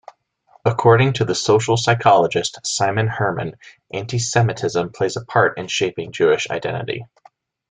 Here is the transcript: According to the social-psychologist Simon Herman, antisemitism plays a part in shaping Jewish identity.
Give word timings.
According 0.65 1.13
to 1.13 1.25
the 1.25 1.35
social-psychologist 1.35 2.57
Simon 2.65 3.05
Herman, 3.07 3.55
antisemitism 3.93 4.95
plays 4.95 5.15
a 5.15 5.23
part 5.23 5.59
in 5.59 5.67
shaping 5.67 6.11
Jewish 6.11 6.49
identity. 6.49 7.05